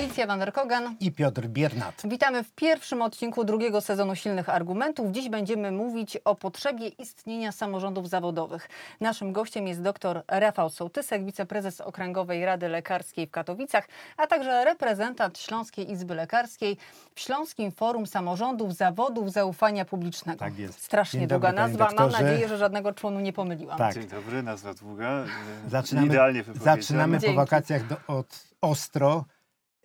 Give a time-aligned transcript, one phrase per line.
[0.00, 0.96] Alicja Vanderkogan.
[1.00, 2.02] i Piotr Biernat.
[2.04, 5.12] Witamy w pierwszym odcinku drugiego sezonu Silnych Argumentów.
[5.12, 8.68] Dziś będziemy mówić o potrzebie istnienia samorządów zawodowych.
[9.00, 15.38] Naszym gościem jest dr Rafał Sołtysek, wiceprezes Okręgowej Rady Lekarskiej w Katowicach, a także reprezentant
[15.38, 16.76] Śląskiej Izby Lekarskiej
[17.14, 20.38] w Śląskim Forum Samorządów Zawodów Zaufania Publicznego.
[20.38, 20.82] Tak jest.
[20.82, 21.90] Strasznie długa dobry, panie nazwa.
[21.94, 23.78] Mam nadzieję, że żadnego członu nie pomyliłam.
[23.78, 23.94] Tak.
[23.94, 25.24] Dzień dobry, nazwa długa.
[25.68, 29.24] Zaczynamy, Idealnie zaczynamy po wakacjach do, od ostro,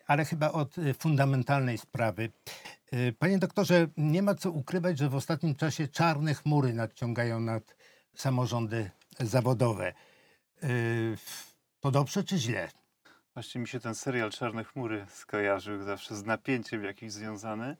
[0.06, 2.30] ale chyba od y, fundamentalnej sprawy.
[2.92, 7.76] Y, Panie doktorze, nie ma co ukrywać, że w ostatnim czasie czarne chmury nadciągają nad
[8.14, 9.94] samorządy zawodowe.
[10.64, 11.16] Y,
[11.80, 12.68] To dobrze czy źle?
[13.34, 17.76] Właśnie mi się ten serial Czarne Chmury skojarzył zawsze z napięciem jakimś związany.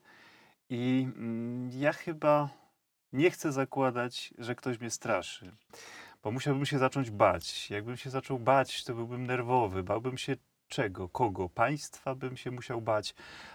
[0.71, 2.49] I mm, ja chyba
[3.13, 5.53] nie chcę zakładać, że ktoś mnie straszy.
[6.23, 7.71] Bo musiałbym się zacząć bać.
[7.71, 9.83] Jakbym się zaczął bać, to byłbym nerwowy.
[9.83, 10.37] Bałbym się
[10.69, 11.09] czego?
[11.09, 11.49] Kogo?
[11.49, 13.15] Państwa bym się musiał bać.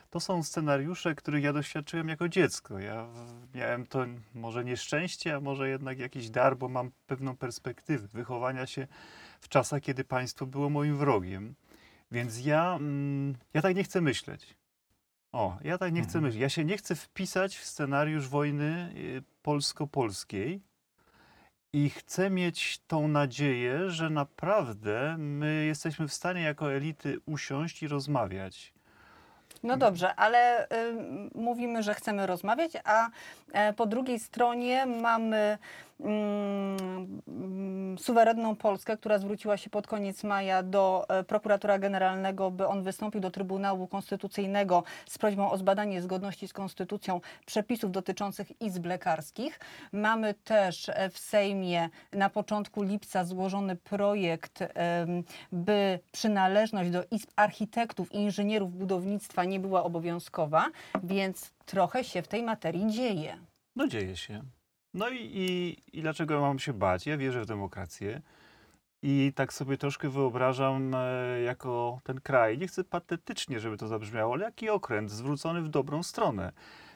[0.09, 2.79] To są scenariusze, których ja doświadczyłem jako dziecko.
[2.79, 3.07] Ja
[3.55, 8.87] miałem to może nieszczęście, a może jednak jakiś dar, bo mam pewną perspektywę wychowania się
[9.41, 11.55] w czasach, kiedy państwo było moim wrogiem.
[12.11, 14.55] Więc ja, mm, ja tak nie chcę myśleć.
[15.31, 16.23] O, ja tak nie chcę Mhm.
[16.23, 16.41] myśleć.
[16.41, 20.61] Ja się nie chcę wpisać w scenariusz wojny y, polsko-polskiej
[21.73, 27.87] i chcę mieć tą nadzieję, że naprawdę my jesteśmy w stanie jako elity usiąść i
[27.87, 28.73] rozmawiać.
[29.63, 30.67] No dobrze, ale y,
[31.35, 33.09] mówimy, że chcemy rozmawiać, a
[33.51, 35.57] e, po drugiej stronie mamy
[37.97, 43.21] suwerenną Polskę, która zwróciła się pod koniec maja do e, prokuratora generalnego, by on wystąpił
[43.21, 49.59] do Trybunału Konstytucyjnego z prośbą o zbadanie zgodności z konstytucją przepisów dotyczących izb lekarskich.
[49.91, 54.59] Mamy też e, w Sejmie na początku lipca złożony projekt,
[55.51, 60.65] by przynależność do izb architektów i inżynierów budownictwa nie była obowiązkowa,
[61.03, 63.37] więc trochę się w tej materii dzieje.
[63.75, 64.41] No dzieje się.
[64.93, 67.05] No i, i, i dlaczego mam się bać?
[67.05, 68.21] Ja wierzę w demokrację
[69.01, 74.33] i tak sobie troszkę wyobrażam e, jako ten kraj, nie chcę patetycznie, żeby to zabrzmiało,
[74.33, 76.51] ale jaki okręt zwrócony w dobrą stronę.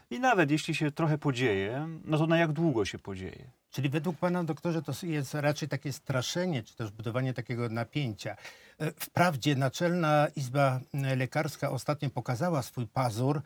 [0.09, 3.51] I nawet jeśli się trochę podzieje, no to na jak długo się podzieje?
[3.69, 8.35] Czyli według pana doktorze to jest raczej takie straszenie, czy też budowanie takiego napięcia.
[8.79, 10.79] E, Wprawdzie Naczelna Izba
[11.17, 13.41] Lekarska ostatnio pokazała swój pazur,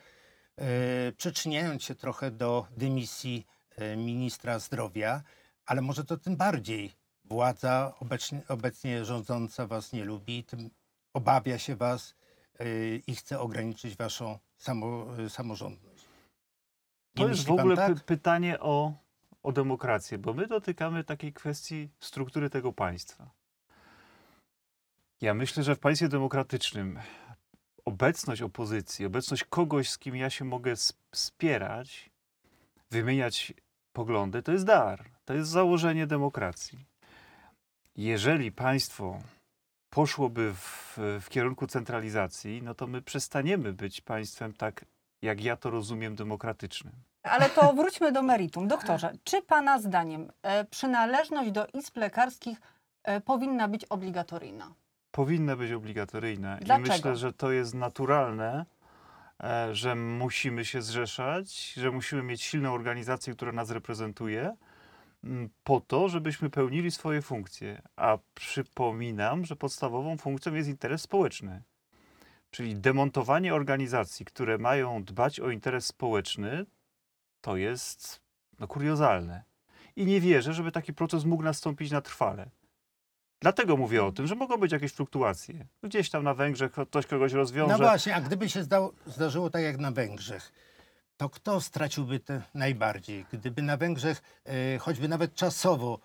[0.57, 0.65] e,
[1.17, 3.45] przyczyniając się trochę do dymisji
[3.97, 5.23] ministra zdrowia,
[5.65, 6.93] ale może to tym bardziej
[7.25, 10.69] władza obecnie, obecnie rządząca was nie lubi, tym
[11.13, 12.15] obawia się was
[12.59, 16.05] e, i chce ograniczyć waszą samo, e, samorządność.
[17.15, 17.93] Nie To jest w ogóle tak?
[17.95, 18.93] py pytanie o,
[19.43, 23.29] o demokrację, bo my dotykamy takiej kwestii struktury tego państwa.
[25.21, 26.99] Ja myślę, że w państwie demokratycznym
[27.85, 32.09] obecność opozycji, obecność kogoś, z kim ja się mogę sp- spierać,
[32.91, 33.53] wymieniać
[33.93, 35.05] poglądy, to jest dar.
[35.25, 36.85] To jest założenie demokracji.
[37.95, 39.19] Jeżeli państwo
[39.89, 44.85] poszłoby w, w kierunku centralizacji, no to my przestaniemy być państwem tak,
[45.21, 46.93] jak ja to rozumiem, demokratycznym.
[47.23, 48.67] Ale to wróćmy do meritum.
[48.67, 52.61] Doktorze, czy Pana zdaniem e, przynależność do izb lekarskich
[53.03, 54.73] e, powinna być obligatoryjna?
[55.11, 56.57] powinna być obligatoryjna.
[56.61, 56.87] Dlaczego?
[56.87, 58.65] I myślę, że to jest naturalne,
[59.71, 64.55] że musimy się zrzeszać, że musimy mieć silną organizację, która nas reprezentuje,
[65.23, 67.81] m, po to, żebyśmy pełnili swoje funkcje.
[67.95, 71.63] A przypominam, że podstawową funkcją jest interes społeczny.
[72.51, 76.65] Czyli demontowanie organizacji, które mają dbać o interes społeczny,
[77.41, 78.21] to jest
[78.59, 79.43] no, kuriozalne.
[79.95, 82.49] I nie wierzę, żeby taki proces mógł nastąpić na trwale.
[83.41, 85.65] Dlatego mówię o tym, że mogą być jakieś fluktuacje.
[85.83, 87.73] Gdzieś tam na Węgrzech ktoś kogoś rozwiąże.
[87.73, 90.51] No właśnie, a gdyby się zdało, zdarzyło tak jak na Węgrzech,
[91.17, 93.25] to kto straciłby te najbardziej?
[93.33, 95.99] Gdyby na Węgrzech e, choćby nawet czasowo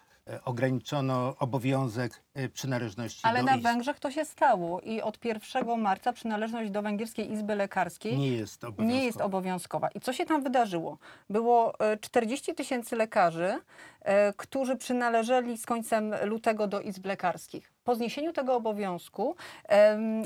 [0.44, 3.62] ograniczono obowiązek e, przynależności Ale do na izb.
[3.62, 8.64] Węgrzech to się stało i od 1 marca przynależność do Węgierskiej Izby Lekarskiej Nie jest
[8.64, 8.98] obowiązkowa.
[8.98, 9.88] nie jest obowiązkowa.
[9.88, 10.98] I co się tam wydarzyło?
[11.30, 13.58] Było e, 40 tysięcy lekarzy,
[14.00, 17.72] e, którzy przynależeli z końcem lutego do izb lekarskich.
[17.84, 19.36] Po zniesieniu tego obowiązku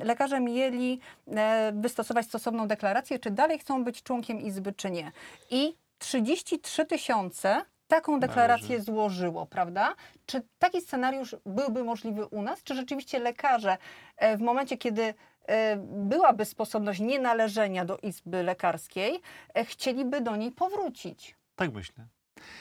[0.05, 5.13] lekarze mieli e, wystosować stosowną deklarację, czy dalej chcą być członkiem izby, czy nie.
[5.51, 8.85] I 33 tysiące taką deklarację Należy.
[8.85, 9.95] złożyło, prawda?
[10.27, 12.63] Czy taki scenariusz byłby możliwy u nas?
[12.63, 13.77] Czy rzeczywiście lekarze
[14.17, 15.15] e, w momencie, kiedy
[15.47, 19.21] e, byłaby sposobność nienależenia do izby lekarskiej,
[19.55, 21.37] e, chcieliby do niej powrócić?
[21.57, 22.07] Tak myślę.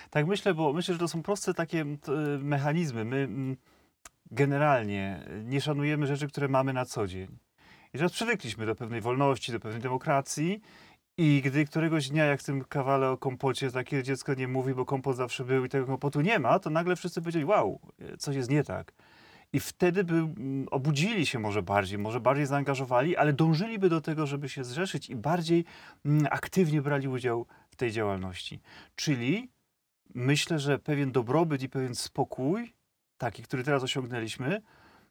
[0.09, 1.85] Tak myślę, bo myślę, że to są proste takie
[2.39, 3.05] mechanizmy.
[3.05, 3.27] My
[4.31, 7.37] generalnie nie szanujemy rzeczy, które mamy na co dzień.
[7.93, 10.61] I że przywykliśmy do pewnej wolności, do pewnej demokracji.
[11.17, 14.85] I gdy któregoś dnia, jak w tym kawale o kompocie, takie dziecko nie mówi, bo
[14.85, 17.79] kompot zawsze był i tego kompotu nie ma, to nagle wszyscy powiedzieli, wow,
[18.19, 18.93] coś jest nie tak.
[19.53, 24.27] I wtedy by mm, obudzili się może bardziej, może bardziej zaangażowali, ale dążyliby do tego,
[24.27, 25.65] żeby się zrzeszyć i bardziej
[26.05, 28.61] mm, aktywnie brali udział w tej działalności.
[28.95, 29.49] Czyli
[30.15, 32.73] myślę, że pewien dobrobyt i pewien spokój,
[33.17, 34.61] taki, który teraz osiągnęliśmy,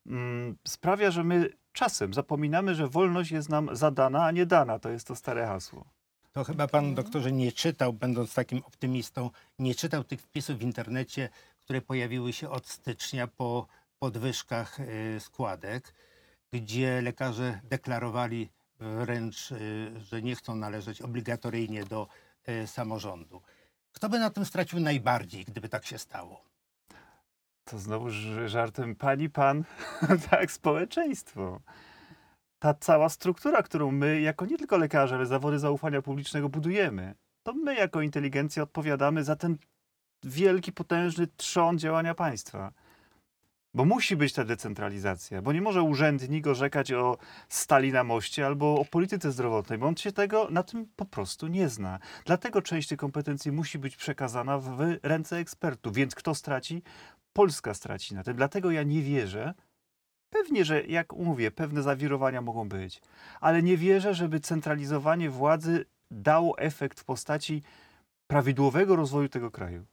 [0.07, 4.79] mm, sprawia, że my czasem zapominamy, że wolność jest nam zadana, a nie dana.
[4.79, 5.96] To jest to stare hasło.
[6.37, 11.29] To chyba pan doktorze nie czytał, będąc takim optymistą, nie czytał tych wpisów w internecie,
[11.61, 13.67] które pojawiły się od stycznia po
[13.99, 15.95] podwyżkach y, składek,
[16.53, 18.51] gdzie lekarze deklarowali
[18.81, 22.09] wręcz, y, że nie chcą należeć obligatoryjnie do
[22.49, 23.43] y, samorządu.
[23.93, 26.45] Kto by na tym stracił najbardziej, gdyby tak się stało?
[27.65, 28.07] To znowu
[28.47, 29.65] żartem pani, pan,
[30.31, 31.61] tak, społeczeństwo.
[32.59, 37.53] Ta cała struktura, którą my, jako nie tylko lekarze, ale zawody zaufania publicznego budujemy, to
[37.53, 39.57] my jako inteligencja odpowiadamy za ten
[40.25, 42.73] wielki, potężny trzon działania państwa.
[43.75, 47.19] Bo musi być ta decentralizacja, bo nie może urzędnik orzekać o
[47.49, 51.47] stali na moście albo o polityce zdrowotnej, bo on się tego na tym po prostu
[51.47, 51.99] nie zna.
[52.25, 55.95] Dlatego część tych kompetencji musi być przekazana w ręce ekspertów.
[55.95, 56.83] Więc kto straci?
[57.33, 58.37] Polska straci na tym.
[58.37, 59.55] Dlatego ja nie wierzę.
[60.31, 63.01] Pewnie, że jak mówię, pewne zawirowania mogą być,
[63.41, 67.63] ale nie wierzę, żeby centralizowanie władzy dało efekt w postaci
[68.27, 69.85] prawidłowego rozwoju tego kraju.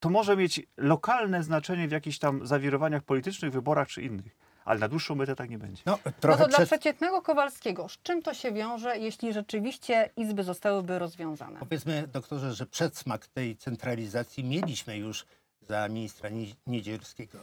[0.00, 4.88] To może mieć lokalne znaczenie w jakichś tam zawirowaniach politycznych, wyborach czy innych, ale na
[4.88, 5.82] dłuższą metę tak nie będzie.
[5.86, 10.98] No, No to dla przeciętnego Kowalskiego, z czym to się wiąże, jeśli rzeczywiście izby zostałyby
[10.98, 11.60] rozwiązane?
[11.60, 15.26] Powiedzmy, doktorze, że przedsmak tej centralizacji mieliśmy już
[15.62, 17.38] za ministra Nie- Niedzielskiego.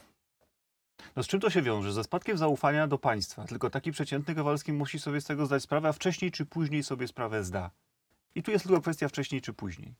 [1.15, 1.93] No z czym to się wiąże?
[1.93, 3.43] Ze spadkiem zaufania do państwa.
[3.43, 7.07] Tylko taki przeciętny Kowalski musi sobie z tego zdać sprawę, a wcześniej czy później sobie
[7.07, 7.71] sprawę zda.
[8.35, 9.95] I tu jest tylko kwestia wcześniej czy później.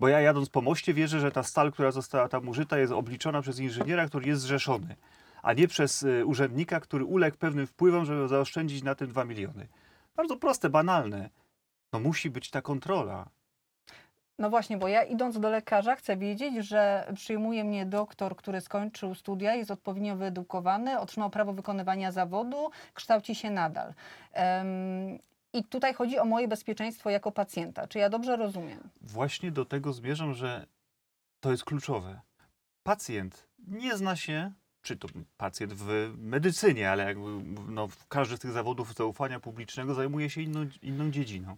[0.00, 3.42] Bo ja jadąc po moście wierzę, że ta stal, która została tam użyta jest obliczona
[3.42, 4.96] przez inżyniera, który jest zrzeszony,
[5.42, 9.68] a nie przez y, urzędnika, który uległ pewnym wpływom, żeby zaoszczędzić na tym 2 miliony.
[10.16, 11.30] Bardzo proste, banalne.
[11.92, 13.28] No musi być ta kontrola.
[14.38, 19.14] No właśnie, bo ja idąc do lekarza chcę wiedzieć, że przyjmuje mnie doktor, który skończył
[19.14, 23.94] studia, jest odpowiednio wyedukowany, otrzymał prawo wykonywania zawodu, kształci się nadal.
[24.32, 25.18] Em,
[25.52, 27.86] I tutaj chodzi o moje bezpieczeństwo jako pacjenta.
[27.86, 28.78] Czy ja dobrze rozumiem?
[29.00, 30.66] Właśnie do tego zmierzam, że
[31.40, 32.20] to jest kluczowe.
[32.82, 34.52] Pacjent nie zna się,
[34.82, 37.28] czy to pacjent w medycynie, ale jakby
[37.68, 41.56] no, każdy z tych zawodów zaufania publicznego zajmuje się inną, inną dziedziną.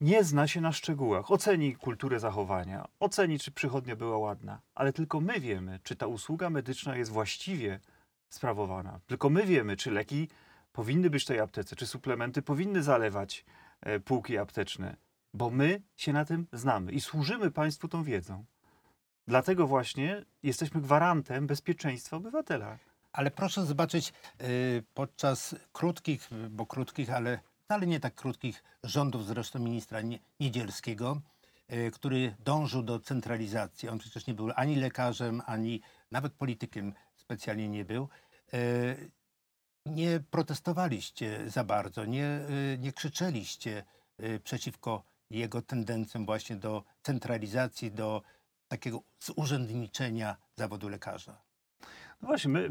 [0.00, 1.30] Nie zna się na szczegółach.
[1.30, 6.50] Oceni kulturę zachowania, oceni, czy przychodnia była ładna, ale tylko my wiemy, czy ta usługa
[6.50, 7.80] medyczna jest właściwie
[8.28, 9.00] sprawowana.
[9.06, 10.28] Tylko my wiemy, czy leki
[10.72, 13.44] powinny być w tej aptece, czy suplementy powinny zalewać
[13.80, 14.96] e, półki apteczne
[15.36, 18.44] bo my się na tym znamy i służymy państwu tą wiedzą.
[19.26, 22.78] Dlatego właśnie jesteśmy gwarantem bezpieczeństwa obywatela.
[23.12, 24.12] Ale proszę zobaczyć,
[24.42, 31.20] y, podczas krótkich, bo krótkich, ale wcale nie tak krótkich rządów zresztą ministra Nie- Niedzielskiego,
[31.72, 33.88] y, który dążył do centralizacji.
[33.88, 35.80] On przecież nie był ani lekarzem, ani
[36.10, 38.08] nawet politykiem specjalnie nie był.
[38.54, 39.10] y,
[39.86, 42.40] Nie protestowaliście za bardzo, nie,
[42.74, 43.84] y, nie krzyczeliście
[44.44, 48.22] przeciwko jego tendencjom właśnie do centralizacji, do
[48.68, 51.45] takiego zurzędniczenia zawodu lekarza.
[52.26, 52.70] No właśnie, my, y,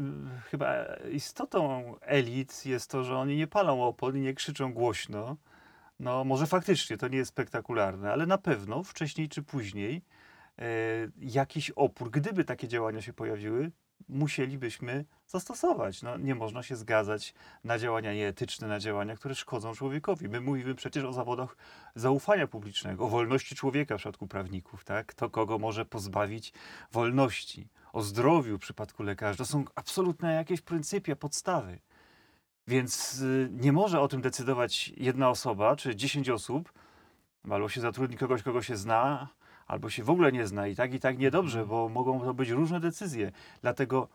[0.50, 5.36] chyba istotą elit jest to, że oni nie palą opon i nie krzyczą głośno.
[6.00, 10.02] No może faktycznie to nie jest spektakularne, ale na pewno wcześniej czy później
[10.58, 10.64] e,
[11.18, 13.70] jakiś opór, gdyby takie działania się pojawiły,
[14.08, 16.02] musielibyśmy zastosować.
[16.02, 17.34] No, nie można się zgadzać
[17.64, 20.28] na działania nieetyczne, na działania, które szkodzą człowiekowi.
[20.28, 21.56] My mówimy przecież o zawodach
[21.94, 25.14] zaufania publicznego, o wolności człowieka w przypadku prawników, tak?
[25.14, 26.52] To kogo może pozbawić
[26.92, 29.38] wolności, o zdrowiu w przypadku lekarzy.
[29.38, 31.78] To są absolutne jakieś pryncypia, podstawy.
[32.66, 36.72] Więc y, nie może o tym decydować jedna osoba czy dziesięć osób,
[37.50, 39.28] albo się zatrudni kogoś, kogo się zna,
[39.66, 42.48] albo się w ogóle nie zna i tak i tak niedobrze, bo mogą to być
[42.48, 43.32] różne decyzje.
[43.62, 44.08] Dlatego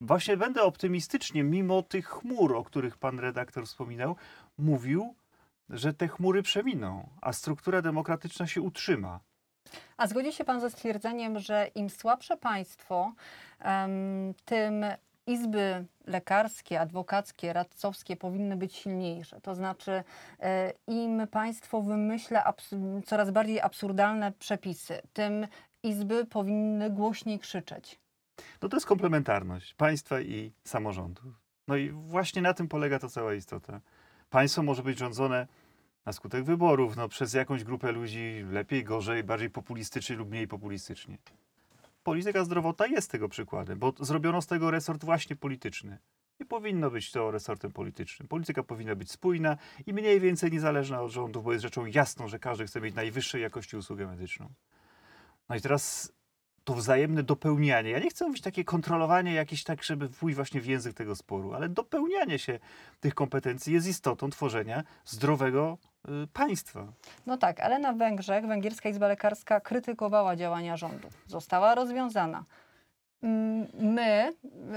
[0.00, 4.16] właśnie będę optymistycznie, mimo tych chmur, o których pan redaktor wspominał,
[4.58, 5.14] mówił,
[5.70, 9.20] że te chmury przeminą, a struktura demokratyczna się utrzyma.
[9.96, 13.12] A zgodzi się Pan ze stwierdzeniem, że im słabsze państwo,
[14.44, 14.84] tym
[15.28, 19.40] izby lekarskie, adwokackie, radcowskie powinny być silniejsze.
[19.40, 20.04] To znaczy,
[20.40, 22.52] e, im państwo wymyśla
[23.06, 25.46] coraz bardziej absurdalne przepisy, tym
[25.82, 28.00] izby powinny głośniej krzyczeć.
[28.62, 31.24] No to jest komplementarność państwa i samorządów.
[31.68, 33.80] No i właśnie na tym polega ta cała istota.
[34.30, 35.46] państwo może być rządzone
[36.08, 41.18] na skutek wyborów, no, przez jakąś grupę ludzi lepiej, gorzej, bardziej populistycznie lub mniej populistycznie.
[42.04, 45.98] Polityka zdrowotna jest tego przykładem, bo zrobiono z tego resort właśnie polityczny.
[46.40, 48.28] Nie powinno być to resortem politycznym.
[48.28, 52.38] Polityka powinna być spójna i mniej więcej niezależna od rządu, bo jest rzeczą jasną, że
[52.38, 54.48] każdy chce mieć najwyższej jakości usługę medyczną.
[55.48, 56.12] No i teraz
[56.68, 57.90] to wzajemne dopełnianie.
[57.90, 61.54] Ja nie chcę mówić takie kontrolowanie jakieś tak, żeby pójść właśnie w język tego sporu,
[61.54, 62.58] ale dopełnianie się
[63.00, 65.78] tych kompetencji jest istotą tworzenia zdrowego
[66.32, 66.86] państwa.
[67.26, 71.08] No tak, ale na Węgrzech Węgierska Izba Lekarska krytykowała działania rządu.
[71.26, 72.44] Została rozwiązana.
[73.22, 74.32] Mm, My,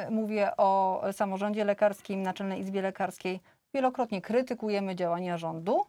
[0.07, 3.39] y, mówię o samorządzie lekarskim, Naczelnej Izbie Lekarskiej,
[3.73, 5.85] wielokrotnie krytykujemy działania rządu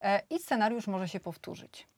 [0.00, 1.88] e, i scenariusz może się powtórzyć.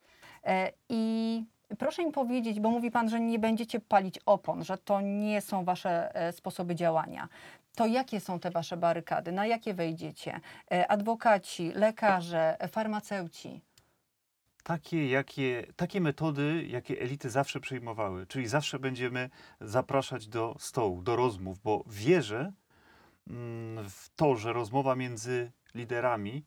[0.45, 1.45] E, I
[1.79, 5.65] proszę mi powiedzieć, bo mówi Pan, że nie będziecie palić opon, że to nie są
[5.65, 7.29] Wasze e, sposoby działania.
[7.75, 9.33] To jakie są te Wasze barykady?
[9.33, 10.41] Na jakie wejdziecie?
[10.73, 13.61] E, Adwokaci, lekarze, e, farmaceuci.
[14.63, 18.27] Takie, jakie, takie metody, jakie elity zawsze przyjmowały.
[18.27, 22.53] Czyli zawsze będziemy zapraszać do stołu, do rozmów, bo wierzę
[23.29, 26.45] mm, w to, że rozmowa między liderami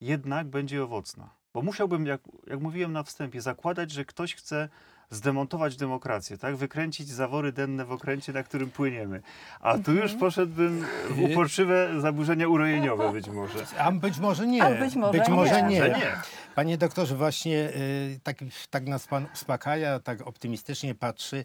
[0.00, 1.34] jednak będzie owocna.
[1.54, 4.68] Bo musiałbym, jak, jak mówiłem na wstępie, zakładać, że ktoś chce
[5.10, 6.56] zdemontować demokrację, tak?
[6.56, 9.22] Wykręcić zawory denne w okręcie, na którym płyniemy.
[9.60, 13.66] A tu już poszedłbym w uporczywe zaburzenia urojeniowe być może.
[13.78, 14.64] A być może nie.
[14.64, 14.70] A
[15.10, 15.68] być może nie.
[15.68, 15.78] nie.
[15.78, 16.16] Że nie.
[16.54, 18.36] Panie doktorze, właśnie y, tak,
[18.70, 21.44] tak nas pan uspokaja, tak optymistycznie patrzy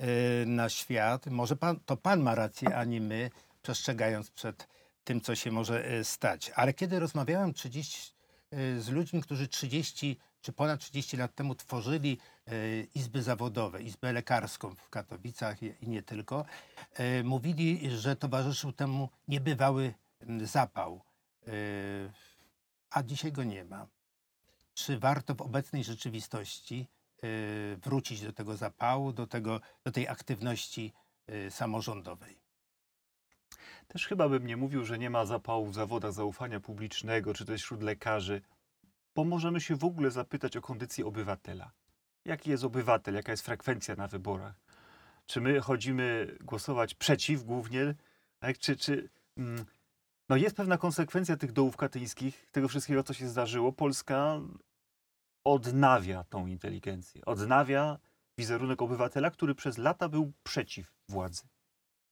[0.00, 1.26] y, na świat.
[1.26, 3.30] Może pan, to pan ma rację, a nie my,
[3.62, 4.68] przestrzegając przed
[5.04, 6.52] tym, co się może y, stać.
[6.54, 8.12] Ale kiedy rozmawiałem 30,
[8.52, 14.12] y, z ludźmi, którzy 30 czy ponad 30 lat temu tworzyli y, izby zawodowe, izbę
[14.12, 16.44] lekarską w Katowicach i, nie tylko,
[17.20, 19.94] y, mówili, że towarzyszył temu niebywały
[20.42, 21.00] zapał.
[21.48, 22.10] Y,
[22.90, 23.86] a dzisiaj go nie ma.
[24.74, 26.86] Czy warto w obecnej rzeczywistości
[27.84, 30.92] wrócić do tego zapału, do, tego, do tej aktywności
[31.50, 32.38] samorządowej?
[33.88, 37.62] Też chyba bym nie mówił, że nie ma zapału w zawodach zaufania publicznego, czy też
[37.62, 38.42] wśród lekarzy,
[39.14, 41.70] bo możemy się w ogóle zapytać o kondycję obywatela.
[42.24, 44.54] Jaki jest obywatel, jaka jest frekwencja na wyborach?
[45.26, 47.94] Czy my chodzimy głosować przeciw głównie?
[48.38, 48.58] Tak?
[48.58, 49.64] Czy, czy, mm,
[50.28, 53.72] no jest pewna konsekwencja tych dołów katyńskich, tego wszystkiego, co się zdarzyło.
[53.72, 54.40] Polska
[55.44, 57.98] odnawia tą inteligencję, odnawia
[58.38, 61.42] wizerunek obywatela, który przez lata był przeciw władzy.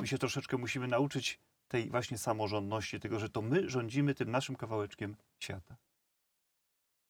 [0.01, 4.57] My się troszeczkę musimy nauczyć tej właśnie samorządności, tego, że to my rządzimy tym naszym
[4.57, 5.77] kawałeczkiem świata.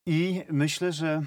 [0.05, 1.21] I myślę, że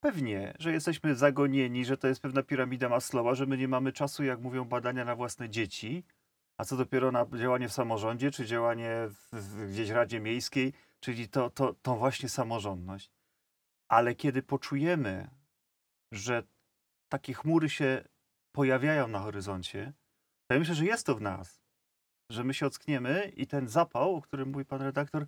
[0.00, 4.24] pewnie, że jesteśmy zagonieni, że to jest pewna piramida Maslowa, że my nie mamy czasu,
[4.24, 6.04] jak mówią badania, na własne dzieci,
[6.58, 11.28] a co dopiero na działanie w samorządzie, czy działanie w, w gdzieś Radzie Miejskiej, czyli
[11.28, 13.10] to, to, tą właśnie samorządność.
[13.88, 15.30] Ale kiedy poczujemy,
[16.12, 16.42] że
[17.08, 18.04] takie chmury się
[18.52, 19.92] pojawiają na horyzoncie,
[20.46, 21.62] to ja myślę, że jest to w nas,
[22.30, 25.26] że my się ockniemy i ten zapał, o którym mówi pan redaktor,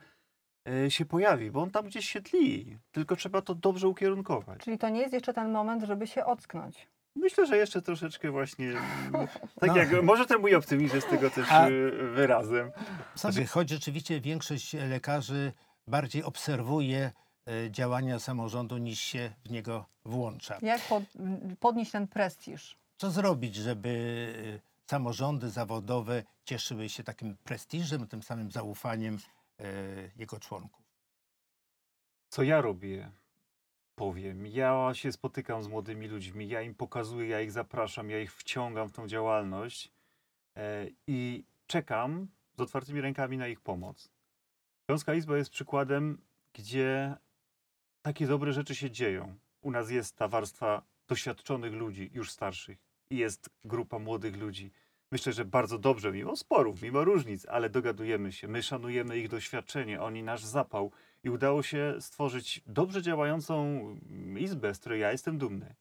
[0.89, 4.61] się pojawi, bo on tam gdzieś się tli, tylko trzeba to dobrze ukierunkować.
[4.61, 6.89] Czyli to nie jest jeszcze ten moment, żeby się ocknąć.
[7.17, 9.27] Myślę, że jeszcze troszeczkę właśnie, mm,
[9.61, 9.77] tak No.
[9.77, 12.71] jak, może ten mój optymizm jest tego też A- y, wyrazem.
[13.15, 15.53] Znaczy, choć rzeczywiście większość lekarzy
[15.87, 17.13] bardziej obserwuje
[17.47, 20.59] e, działania samorządu niż się w niego włącza.
[20.63, 21.03] Jak pod,
[21.61, 22.77] podnieść ten prestiż?
[22.97, 23.89] Co zrobić, żeby
[24.57, 29.19] e, samorządy zawodowe cieszyły się takim prestiżem, tym samym zaufaniem e,
[30.17, 30.91] jego członków?
[32.29, 33.13] Co ja robię?
[33.95, 34.47] Powiem.
[34.47, 38.89] Ja się spotykam z młodymi ludźmi, ja im pokazuję, ja ich zapraszam, ja ich wciągam
[38.89, 39.93] w tą działalność
[40.57, 44.11] e, i czekam z otwartymi rękami na ich pomoc.
[44.87, 47.17] Śląska Izba jest przykładem, gdzie
[48.03, 49.39] takie dobre rzeczy się dzieją.
[49.61, 52.79] U nas jest ta warstwa doświadczonych ludzi, już starszych,
[53.11, 54.73] i jest grupa młodych ludzi.
[55.13, 58.49] Myślę, że bardzo dobrze, mimo sporów, mimo różnic, ale dogadujemy się.
[58.49, 60.93] My szanujemy ich doświadczenie, oni nasz zapał
[61.25, 63.81] i udało się stworzyć dobrze działającą
[64.39, 65.75] izbę, z której ja jestem dumny.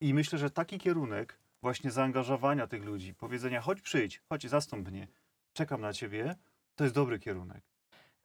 [0.00, 5.08] I myślę, że taki kierunek właśnie zaangażowania tych ludzi, powiedzenia chodź przyjdź, chodź zastąp mnie,
[5.52, 6.34] czekam na ciebie,
[6.76, 7.62] to jest dobry kierunek.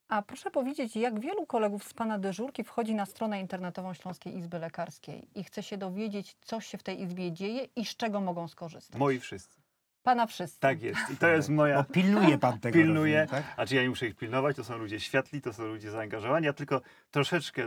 [0.08, 4.60] A proszę powiedzieć, jak wielu kolegów z Pana dyżurki wchodzi na stronę internetową Śląskiej Izby
[4.60, 8.48] Lekarskiej i chce się dowiedzieć, co się w tej izbie dzieje i z czego mogą
[8.48, 9.00] skorzystać?
[9.00, 9.59] Moi wszyscy.
[10.04, 10.60] Pana wszyscy.
[10.60, 11.00] Tak jest.
[11.14, 11.78] I to jest moja...
[11.84, 12.74] Bo pilnuje pan tego.
[12.74, 13.22] Pilnuję.
[13.22, 13.54] rozumiem, tak?
[13.58, 14.56] A czy ja nie muszę ich pilnować?
[14.56, 16.46] To są ludzie światli, to są ludzie zaangażowani.
[16.46, 17.64] Ja tylko troszeczkę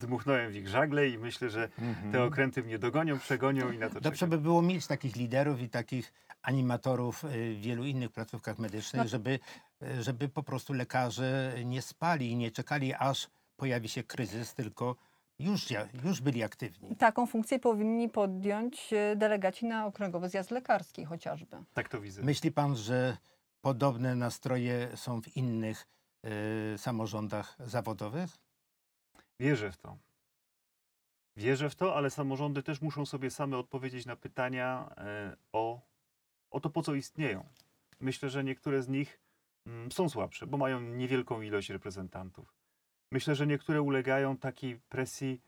[0.00, 2.28] dmuchnąłem w ich żagle i myślę, że te Mhm.
[2.28, 4.30] okręty mnie dogonią, przegonią i na to Dobrze czekam.
[4.30, 9.08] by było mieć takich liderów i takich animatorów y, w wielu innych placówkach medycznych, No.
[9.08, 9.38] żeby,
[9.82, 14.96] y, żeby po prostu lekarze nie spali i nie czekali, aż pojawi się kryzys, tylko
[15.40, 15.66] już,
[16.04, 16.96] już byli aktywni.
[16.96, 21.56] Taką funkcję powinni podjąć e, delegaci na okręgowy zjazd lekarski chociażby.
[21.74, 22.22] Tak to widzę.
[22.22, 23.16] Myśli pan, że
[23.60, 25.86] podobne nastroje są w innych
[26.74, 28.30] y, samorządach zawodowych?
[29.40, 29.96] Wierzę w to.
[31.36, 35.80] Wierzę w to, ale samorządy też muszą sobie same odpowiedzieć na pytania e, o,
[36.50, 37.44] o to, po co istnieją.
[38.00, 39.20] Myślę, że niektóre z nich
[39.66, 42.54] mm, są słabsze, bo mają niewielką ilość reprezentantów.
[43.12, 45.42] Myślę, że niektóre ulegają takiej presji,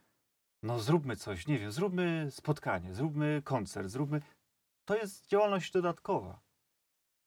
[0.62, 4.20] no zróbmy coś, nie wiem, zróbmy spotkanie, zróbmy koncert, zróbmy...
[4.84, 6.40] To jest działalność dodatkowa.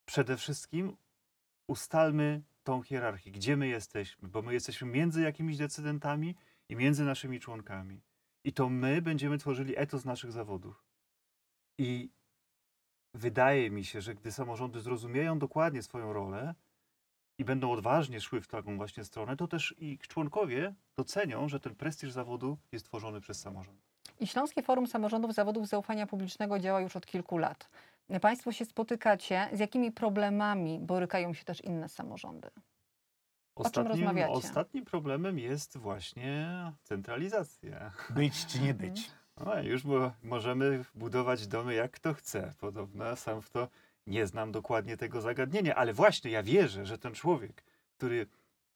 [0.06, 0.98] Przede wszystkim
[1.68, 6.36] ustalmy tą hierarchię, gdzie my jesteśmy, bo my jesteśmy między jakimiś decydentami
[6.70, 8.02] i między naszymi członkami.
[8.44, 10.86] I to my będziemy tworzyli etos naszych zawodów.
[11.78, 12.10] I
[13.14, 16.56] wydaje mi się, że gdy samorządy zrozumieją dokładnie swoją rolę
[17.38, 21.76] i będą odważnie szły w taką właśnie stronę, to też ich członkowie docenią, że ten
[21.76, 23.80] prestiż zawodu jest tworzony przez samorząd.
[24.20, 27.70] I Śląskie Forum Samorządów Zawodów Zaufania Publicznego działa już od kilku lat.
[28.22, 32.50] Państwo się spotykacie, z jakimi problemami borykają się też inne samorządy?
[33.56, 34.32] O czym rozmawiacie?
[34.32, 36.48] ostatnim problemem jest właśnie
[36.84, 37.92] centralizacja.
[38.10, 39.12] Być czy nie być?
[39.46, 42.54] No, już mo- możemy budować domy jak kto chce.
[42.60, 43.68] Podobno sam w to
[44.08, 47.64] nie znam dokładnie tego zagadnienia, ale właśnie ja wierzę, że ten człowiek,
[47.98, 48.28] który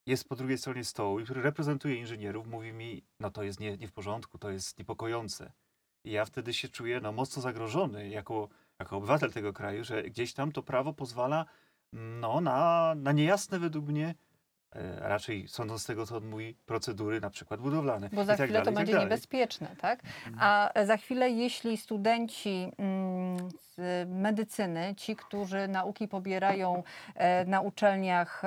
[0.05, 3.77] jest po drugiej stronie stołu i który reprezentuje inżynierów, mówi mi, no to jest nie,
[3.77, 5.51] nie w porządku, to jest niepokojące.
[6.03, 10.33] I ja wtedy się czuję no, mocno zagrożony jako, jako obywatel tego kraju, że gdzieś
[10.33, 11.45] tam to prawo pozwala
[11.93, 14.15] no, na, na niejasne według mnie,
[14.71, 18.09] e, raczej sądząc z tego, co on mówi, procedury na przykład budowlane.
[18.13, 19.05] Bo za tak chwilę to dalej, i tak będzie dalej.
[19.05, 20.00] niebezpieczne, tak?
[20.39, 23.08] A za chwilę, jeśli studenci mm,
[23.62, 26.84] z medycyny, ci, którzy nauki pobierają
[27.15, 28.41] e, na uczelniach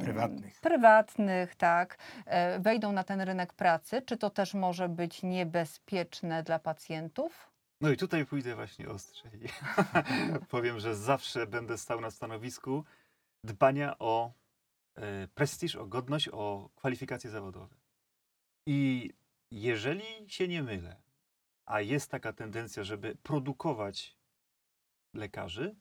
[0.00, 0.60] Prywatnych.
[0.60, 6.58] prywatnych, tak, e, wejdą na ten rynek pracy, czy to też może być niebezpieczne dla
[6.58, 7.50] pacjentów?
[7.80, 9.40] No i tutaj pójdę właśnie ostrzej.
[10.50, 12.84] Powiem, że zawsze będę stał na stanowisku
[13.44, 14.32] dbania o
[14.96, 17.76] e, prestiż, o godność, o kwalifikacje zawodowe.
[18.66, 19.10] I
[19.50, 20.96] jeżeli się nie mylę,
[21.66, 24.16] a jest taka tendencja, żeby produkować
[25.14, 25.76] lekarzy,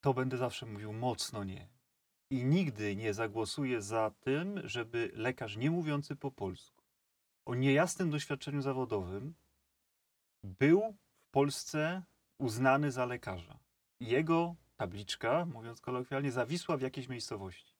[0.00, 1.68] to będę zawsze mówił mocno nie.
[2.30, 6.84] I nigdy nie zagłosuję za tym, żeby lekarz nie mówiący po polsku,
[7.46, 9.34] o niejasnym doświadczeniu zawodowym,
[10.44, 12.02] był w Polsce
[12.38, 13.58] uznany za lekarza.
[14.00, 17.74] Jego tabliczka, mówiąc kolokwialnie, zawisła w jakiejś miejscowości.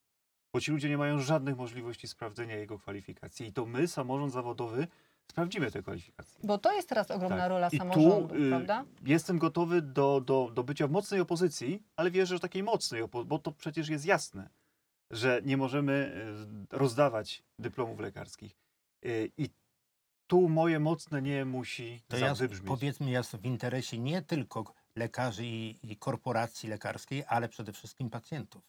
[0.52, 3.46] Bo ci ludzie nie mają żadnych możliwości sprawdzenia jego kwalifikacji.
[3.46, 4.88] I to my, samorząd zawodowy,
[5.30, 6.40] sprawdzimy te kwalifikacje.
[6.44, 7.48] Bo to jest teraz ogromna Tak.
[7.48, 8.84] rola I tu, samorządów, y, prawda?
[9.06, 13.38] Jestem gotowy do, do, do bycia w mocnej opozycji, ale wierzę, że takiej mocnej, bo
[13.38, 14.48] to przecież jest jasne,
[15.10, 16.12] że nie możemy
[16.72, 18.56] y, rozdawać dyplomów lekarskich.
[19.06, 19.48] Y, I
[20.26, 22.68] tu moje mocne nie musi To wybrzmieć.
[22.68, 28.62] powiedzmy, jest w interesie nie tylko lekarzy i, i korporacji lekarskiej, ale przede wszystkim pacjentów.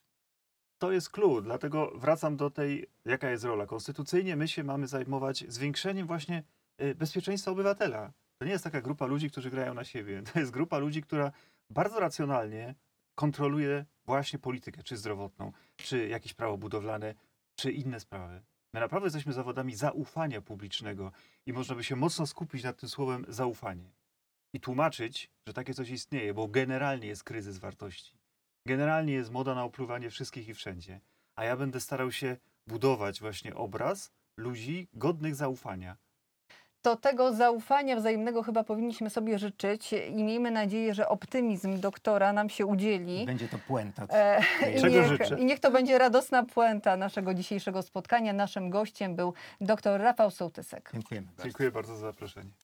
[0.79, 3.65] To jest clue, dlatego wracam do tej, jaka jest rola.
[3.65, 6.43] Konstytucyjnie my się mamy zajmować zwiększeniem właśnie
[6.81, 8.11] y, bezpieczeństwa obywatela.
[8.37, 10.23] To nie jest taka grupa ludzi, którzy grają na siebie.
[10.33, 11.31] To jest grupa ludzi, która
[11.69, 12.75] bardzo racjonalnie
[13.15, 17.15] kontroluje właśnie politykę, czy zdrowotną, czy jakieś prawo budowlane,
[17.55, 18.41] czy inne sprawy.
[18.73, 21.11] My naprawdę jesteśmy zawodami zaufania publicznego
[21.45, 23.91] i można by się mocno skupić nad tym słowem zaufanie
[24.53, 28.18] i tłumaczyć, że takie coś istnieje, bo generalnie jest kryzys wartości.
[28.69, 30.99] Generalnie jest moda na opluwanie wszystkich i wszędzie.
[31.35, 35.97] A ja będę starał się budować właśnie obraz ludzi godnych zaufania.
[36.81, 42.49] To tego zaufania wzajemnego chyba powinniśmy sobie życzyć i miejmy nadzieję, że optymizm doktora nam
[42.49, 43.25] się udzieli.
[43.25, 44.07] Będzie to puenta.
[44.09, 44.41] E,
[44.75, 45.39] i, Czego niech, życzę?
[45.39, 48.33] I niech to będzie radosna puenta naszego dzisiejszego spotkania.
[48.33, 50.89] Naszym gościem był dr Rafał Sołtysek.
[50.93, 51.43] Dziękujemy bardzo.
[51.43, 52.49] Dziękuję bardzo za zaproszenie.